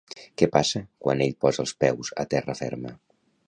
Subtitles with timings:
[0.41, 2.99] Què passa quan ell posa els peus a terra ferma?